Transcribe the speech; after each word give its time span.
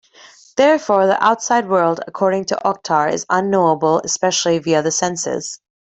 Therefore 0.57 1.05
the 1.05 1.23
outside 1.23 1.69
world, 1.69 1.99
according 2.07 2.45
to 2.45 2.59
Oktar, 2.65 3.13
is 3.13 3.23
unknowable, 3.29 4.01
especially 4.03 4.57
via 4.57 4.81
the 4.81 4.89
senses. 4.89 5.59